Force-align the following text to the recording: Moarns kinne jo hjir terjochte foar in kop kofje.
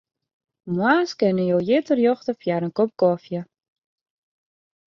Moarns 0.77 1.13
kinne 1.19 1.43
jo 1.49 1.57
hjir 1.67 1.83
terjochte 1.89 2.33
foar 2.41 2.63
in 2.67 2.75
kop 2.81 2.91
kofje. 3.03 3.43